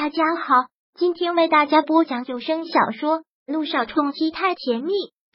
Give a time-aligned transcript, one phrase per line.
[0.00, 0.54] 大家好，
[0.94, 4.92] 今天为大家播讲有声小说《路上冲击太甜蜜》。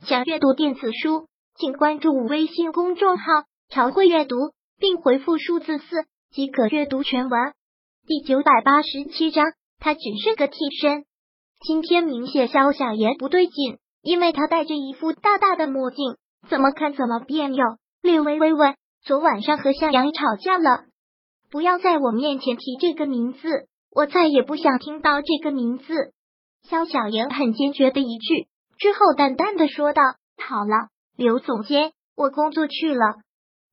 [0.07, 3.25] 想阅读电子书，请关注微信公众号
[3.67, 4.37] “朝会阅读”，
[4.79, 7.51] 并回复数字四即可阅读全文。
[8.07, 9.47] 第九百八十七章，
[9.79, 11.03] 他只是个替身。
[11.59, 16.15] 今天明显肖小言不对劲，因为他戴着一副大大的墨镜，
[16.47, 17.65] 怎么看怎么别扭。
[18.01, 20.85] 略微微问：“昨晚上和向阳吵架了？
[21.51, 26.13] 不要在我面前提这个名字。”我再也不想听到这个名字。
[26.69, 28.47] 肖小言很坚决的一句，
[28.77, 30.01] 之后淡淡的说道
[30.41, 33.15] ：“好了，刘总监，我工作去了。”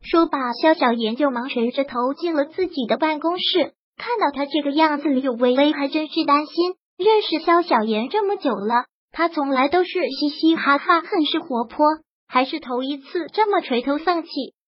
[0.02, 3.74] 说罢，肖小言就忙垂着头进了自己的办公室。
[3.96, 6.74] 看到他这个样子，柳微微还真是担心。
[6.96, 11.86] 认识肖小言这么久了，他从来都是嘻嘻哈哈，很是活泼，
[12.26, 14.28] 还是头一次这么垂头丧气。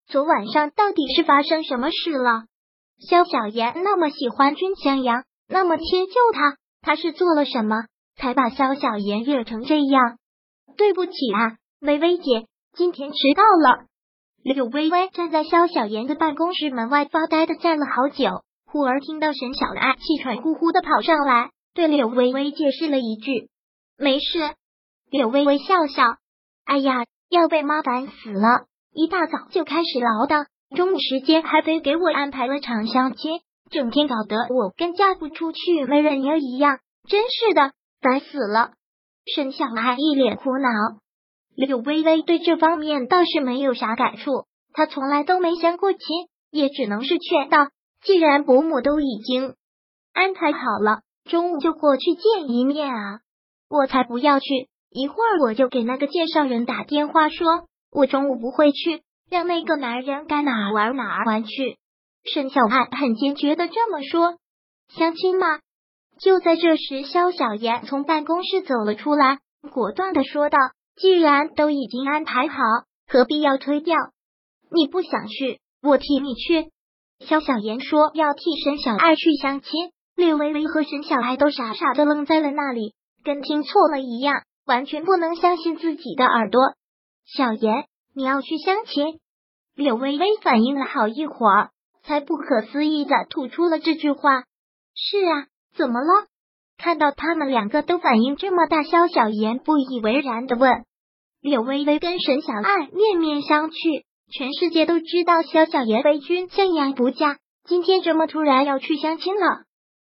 [0.07, 2.43] 昨晚上到底是发生什么事了？
[3.07, 5.23] 肖小言那么喜欢君向阳。
[5.49, 7.75] 那么迁就他，他是做了什么
[8.15, 10.17] 才把萧小言惹成这样？
[10.77, 13.85] 对不起啊，微微姐，今天迟到了。
[14.43, 23.49] 柳微微站在萧小言的办公室门外发呆的站了好久，忽而听到沈小爱气喘呼呼的跑上来，对柳微微解释了一句
[23.97, 24.53] ：“没事。”
[25.09, 26.03] 柳微微笑笑
[26.63, 38.71] ：“哎呀，要被妈烦死了，一大早就开始唠叨，中午时间还得给我安排了场相亲。”整天搞得我跟嫁不出去没人样一样，真是的，烦死了。
[39.35, 40.69] 沈小爱一脸苦恼，
[41.55, 45.99] 柳微微对这方面倒是没有啥感触，她从来都没相过亲，
[46.51, 47.67] 也只能是劝道：
[48.03, 49.53] 既然伯母都已经
[50.13, 53.19] 安排好了，中午就过去见一面啊！
[53.69, 54.47] 我才不要去，
[54.89, 57.45] 一会儿我就给那个介绍人打电话，说
[57.91, 61.77] 我中午不会去，让那个男人该哪玩哪玩去。
[62.23, 64.37] 沈小爱很坚决的这么说
[64.93, 65.59] ：“相亲吗？”
[66.19, 69.39] 就在这时，肖小妍从办公室走了出来，
[69.71, 70.57] 果断的说道
[70.99, 72.57] ：“既然都已经安排好，
[73.07, 73.95] 何必要推掉？
[74.69, 76.69] 你不想去，我替你去。”
[77.25, 82.93] 肖小妍说要替沈小爱去相亲，柳微微和沈小爱都傻傻的愣在了那里，
[83.23, 86.61] 跟听错了一样，完全不能相信自己的耳朵。
[87.25, 89.19] 小妍，你要去相亲？
[89.75, 91.71] 柳微微反应了好一会儿。
[92.09, 94.41] 才不可思议的吐出了这句话。
[94.95, 96.25] 是啊，怎么了？
[96.75, 100.85] 看到他们两个都反应这么大，肖小妍不以为然的问。
[101.39, 104.03] 柳微微跟沈小爱面面相觑，
[104.33, 109.65] 全世界都知道肖小妍为君向阳不嫁，今天这么突然要去相亲了。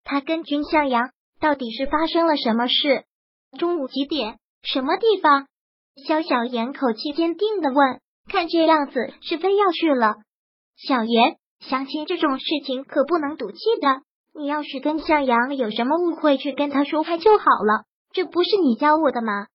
[0.05, 1.11] 他跟君向阳
[1.41, 3.07] 到底是发生了什么事？
[3.59, 4.39] 中午几点？
[4.63, 5.49] 什么地方？
[6.07, 8.01] 肖小妍口气坚定的问。
[8.31, 10.15] 看这样子是非要去了。
[10.77, 11.39] 小妍。
[11.61, 14.03] 相亲这种事情可不能赌气的，
[14.35, 17.85] 你要是跟向阳有什么误会，去跟他说开就好了。
[18.13, 19.47] 这不是你教我的吗？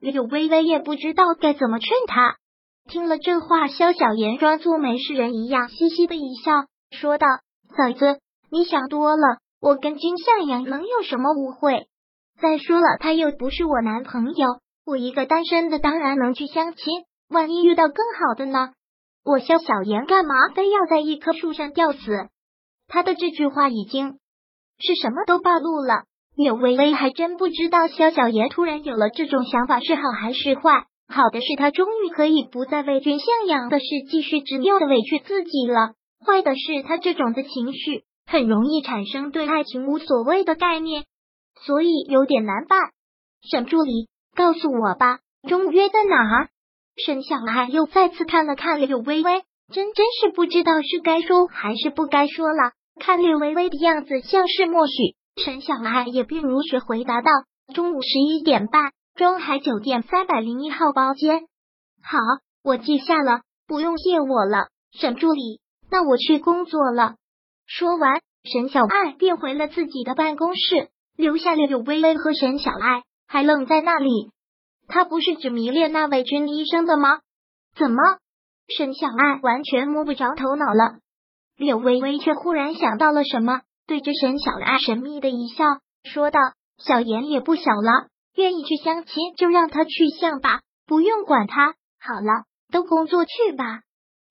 [0.00, 2.36] 柳微微也不知道该怎么劝他。
[2.88, 6.52] 听了这话，肖小言装作没事人一样，嘻嘻的一笑，
[6.90, 7.26] 说道
[7.76, 11.88] ：“嫂子，你想多了，我跟金向阳能有什么误会？
[12.40, 14.46] 再说了，他又不是我男朋友，
[14.84, 17.04] 我一个单身的当然能去相亲。
[17.28, 18.68] 万一遇到更好的呢？”
[19.26, 21.98] 我萧小言干嘛非要在一棵树上吊死？
[22.86, 24.20] 他的这句话已经
[24.78, 26.04] 是什么都暴露了。
[26.36, 30.86] 柳微微还真不知道萧小言突然有了这种想法是好还是坏。
[31.08, 35.94] 好的是他终于可以不再为君向阳的事继续执拗的委屈自己了。
[36.24, 41.04] 坏的是他这种的情绪很容易产生对爱情无所谓的概念，
[41.64, 42.78] 所以有点难办。
[43.42, 46.48] 沈助理，告诉我吧，中约在哪儿？
[46.96, 52.72] 沈小爱又再次看了看柳微微，真真是不知道是该说还是不该说了。
[52.98, 54.94] 看柳微微的样子，像是默许。
[55.36, 57.30] 沈小爱也并如实回答道
[57.74, 61.42] ：“中午十一点半，中海酒店三百零一号包间。”
[62.02, 62.18] 好，
[62.64, 65.60] 我记下了，不用谢我了，沈助理。
[65.90, 67.16] 那我去工作了。
[67.66, 74.30] 说完，沈小爱便回了自己的办公室，留下柳微微和沈小爱还愣在那里。
[74.88, 77.20] 他不是只迷恋那位军医生的吗？
[77.76, 78.02] 怎么，
[78.68, 80.98] 沈小爱完全摸不着头脑了？
[81.56, 85.64] 柳微微却忽然想到了什么，对着沈小爱神秘的一笑，
[86.04, 86.40] 说道
[86.78, 91.74] ：“小妍也不小了，愿意去相亲就让他去相吧，不用管他。
[92.00, 93.80] 好了，都工作去吧。”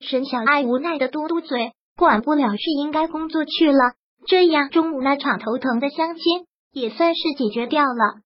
[0.02, 3.94] 沈小爱无奈的嘟嘟嘴，管不了是应该工作去了。
[4.28, 8.25] 这样中午那场头疼的相亲也算是解决掉了。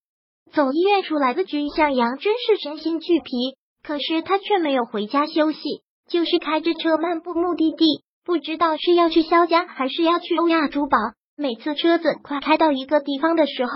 [0.53, 5.59] 走医院出来的君向阳真是身心俱疲，可是他却没有回家休息，
[6.07, 10.97] 就是开着车漫步目的地，不知道是要去萧家还是要去欧亚珠宝。
[11.37, 13.71] 每次车子快开到一个地方的时候，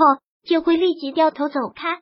[0.45, 1.99] 就会立即掉头走开。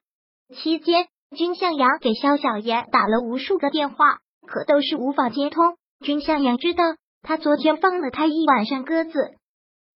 [0.55, 5.75] 期间，君向阳给肖小妍打了无数个电话，可都是无法接通。
[6.03, 6.83] 君向阳知道
[7.21, 9.11] 他昨天放了他一晚上鸽子，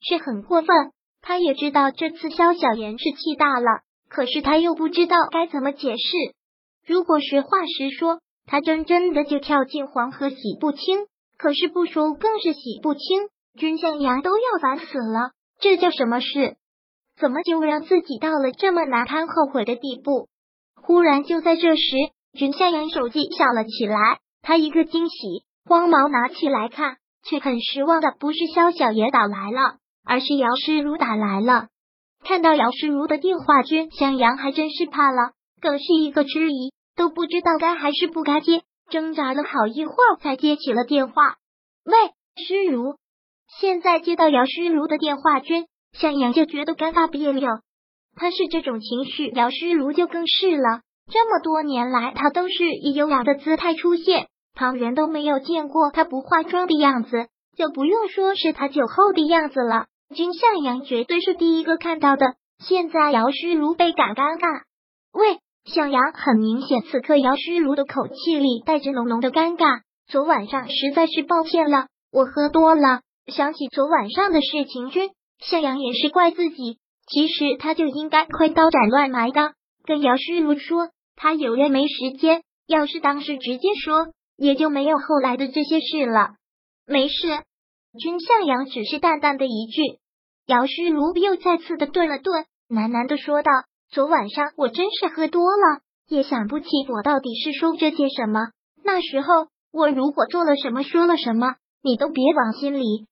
[0.01, 0.69] 是很过分。
[1.21, 6.03] 他也知道这次肖小妍是气大了，可是他又不知道该怎么解释。
[6.85, 11.05] 如果实话实说，他真真的就跳进黄河洗不清；
[11.37, 13.01] 可是不说更是洗不清。
[13.57, 16.57] 君向阳都要烦死了，这叫什么事？
[17.17, 20.27] 怎么就让自己到了这么难堪、后悔的地步？
[20.81, 21.95] 忽然就在这时，
[22.33, 31.69] 君向阳手机响了起来，他一个惊喜，慌忙拿起来看，却很失望的不是肖小爷打来了，而是姚诗如打来了。
[32.25, 41.35] 看到姚诗如的电话，君向阳还真是怕了，更是一个迟疑，都不知道该还是不该接，挣扎了好一会儿才接起了电话。
[41.85, 41.93] 喂，
[42.43, 42.95] 诗如，
[43.59, 47.47] 现在接到姚诗如的电话，君向阳就觉得尴尬别扭。
[48.15, 50.81] 他是这种情绪，姚诗如就更是了。
[51.11, 59.85] 这么多年来，他都是以优雅的姿态出现，旁人都没有见过他不化妆的样子，就不用说是他酒后的样子了。
[60.13, 62.35] 君向阳绝对是第一个看到的。
[62.59, 64.63] 现在姚虚如倍感尴尬。
[65.11, 69.81] 喂，向阳，很明显，此刻姚虚如的口气里带着浓浓的尴尬。
[70.07, 73.01] 昨晚上实在是抱歉了，我喝多了。
[73.27, 75.09] 想起昨晚上的事情，君
[75.39, 76.77] 向阳也是怪自己。
[77.07, 79.53] 其实他就应该快刀斩乱麻的
[79.83, 82.43] 跟姚虚如说，他有约没时间。
[82.67, 84.07] 要是当时直接说，
[84.37, 86.29] 也就没有后来的这些事了。
[86.87, 87.43] 没事，
[87.99, 89.81] 君向阳只是淡淡的一句。
[90.45, 93.51] 姚诗如又再次的顿了顿，喃喃的说道
[93.89, 98.51] ：“昨晚上我真是喝多了，也想不起我到底是说这些什么。
[98.83, 103.07] 那时候我如果做了什么，说了什么，你都别往心里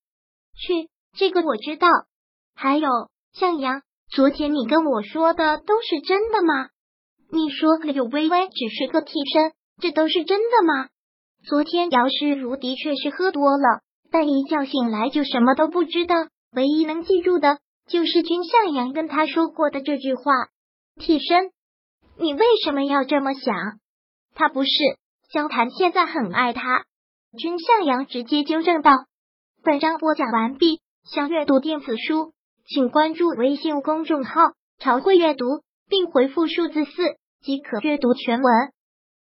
[0.56, 0.88] 去。
[1.16, 1.88] 这个我知道。
[2.54, 2.88] 还有。”
[3.34, 3.82] 向阳，
[4.12, 6.68] 昨天你跟我说的都是真的吗？
[7.32, 10.88] 你说柳微微只是个替身，这都是真的吗？
[11.48, 13.80] 昨天姚诗如的确是喝多了，
[14.14, 16.14] 但一觉醒来就什么都不知道，
[16.52, 17.58] 唯一能记住的
[17.88, 20.22] 就是君向阳跟他说过的这句话。
[21.00, 21.50] 替身，
[22.16, 23.56] 你为什么要这么想？
[24.36, 24.70] 他不是
[25.32, 26.84] 萧谈，现在很爱他。
[27.36, 28.92] 君向阳直接纠正道。
[29.64, 32.34] 本章播讲完毕，想阅读电子书。
[32.68, 34.40] 请关注微信公众号
[34.78, 35.44] “朝会阅读”，
[35.90, 36.92] 并回复数字四
[37.42, 38.52] 即可阅读全文。